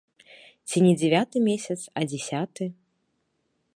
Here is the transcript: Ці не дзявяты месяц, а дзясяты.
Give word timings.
Ці 0.69 0.81
не 0.85 0.93
дзявяты 1.01 1.37
месяц, 1.49 1.77
а 2.01 2.07
дзясяты. 2.09 2.63